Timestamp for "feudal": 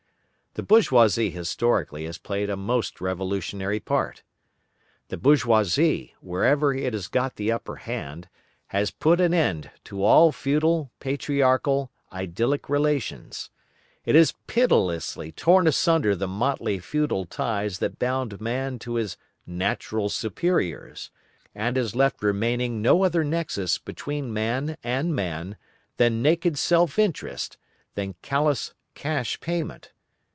10.33-10.91, 16.79-17.23